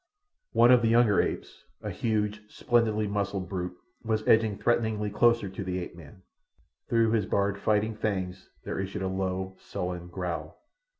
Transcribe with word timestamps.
One 0.53 0.71
of 0.71 0.81
the 0.81 0.87
younger 0.87 1.21
apes, 1.21 1.63
a 1.83 1.91
huge, 1.91 2.41
splendidly 2.51 3.05
muscled 3.07 3.47
brute, 3.47 3.77
was 4.03 4.27
edging 4.27 4.57
threateningly 4.57 5.11
closer 5.11 5.47
to 5.47 5.63
the 5.63 5.77
ape 5.77 5.95
man. 5.95 6.23
Through 6.89 7.11
his 7.11 7.27
bared 7.27 7.59
fighting 7.59 7.93
fangs 7.95 8.49
there 8.63 8.79
issued 8.79 9.03
a 9.03 9.07
low, 9.07 9.57
sullen 9.59 10.07
growl. 10.07 10.57